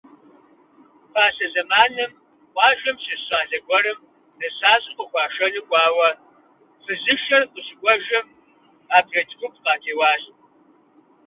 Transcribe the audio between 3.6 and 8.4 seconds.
гуэрым нысащӀэ къыхуашэну кӀуауэ, фызышэр къыщыкӀуэжым,